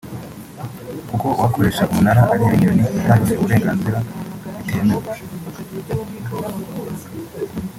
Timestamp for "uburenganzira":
3.39-3.97